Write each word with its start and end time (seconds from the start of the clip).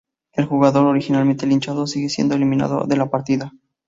El 0.33 0.45
jugador 0.45 0.87
originalmente 0.87 1.45
linchado 1.45 1.85
sigue 1.85 2.09
siendo 2.09 2.33
eliminado 2.33 2.85
de 2.87 2.97
la 2.97 3.11
partida. 3.11 3.53